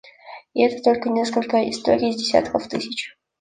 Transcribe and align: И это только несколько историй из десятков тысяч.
И 0.55 0.63
это 0.63 0.81
только 0.81 1.09
несколько 1.11 1.69
историй 1.69 2.09
из 2.09 2.15
десятков 2.15 2.67
тысяч. 2.67 3.15